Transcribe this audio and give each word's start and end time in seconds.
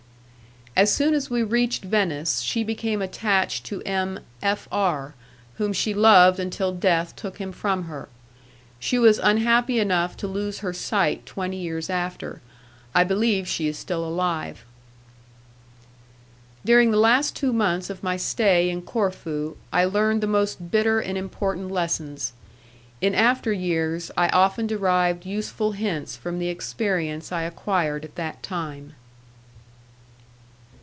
As 0.73 0.89
soon 0.91 1.13
as 1.13 1.29
we 1.29 1.43
reached 1.43 1.83
Venice 1.83 2.39
she 2.39 2.63
became 2.63 3.01
attached 3.01 3.65
to 3.65 3.81
M. 3.83 4.21
F 4.41 4.69
R, 4.71 5.13
whom 5.55 5.73
she 5.73 5.93
loved 5.93 6.39
until 6.39 6.71
death 6.71 7.13
took 7.15 7.39
him 7.39 7.51
from 7.51 7.83
her. 7.83 8.07
She 8.79 8.97
was 8.97 9.19
unhappy 9.19 9.79
enough 9.81 10.15
to 10.17 10.27
lose 10.27 10.59
her 10.59 10.71
sight 10.71 11.25
twenty 11.25 11.57
years 11.57 11.89
after. 11.89 12.41
I 12.95 13.03
believe 13.03 13.49
she 13.49 13.67
is 13.67 13.77
still 13.77 14.03
alive. 14.05 14.63
During 16.63 16.89
the 16.91 16.97
last 16.97 17.35
two 17.35 17.51
months 17.51 17.89
of 17.89 18.01
my 18.01 18.15
stay 18.15 18.69
in 18.69 18.81
Corfu, 18.81 19.57
I 19.73 19.83
learned 19.83 20.21
the 20.21 20.25
most 20.25 20.71
bitter 20.71 21.01
and 21.01 21.17
important 21.17 21.69
lessons. 21.69 22.31
In 23.01 23.13
after 23.13 23.51
years 23.51 24.09
I 24.17 24.29
often 24.29 24.67
derived 24.67 25.25
useful 25.25 25.73
hints 25.73 26.15
from 26.15 26.39
the 26.39 26.47
experience 26.47 27.29
I 27.31 27.43
acquired 27.43 28.05
at 28.05 28.15
that 28.15 28.41
time. 28.41 28.93